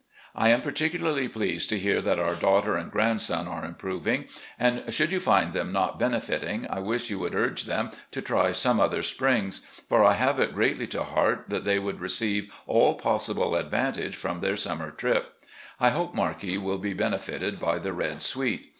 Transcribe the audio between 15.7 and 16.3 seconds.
I hope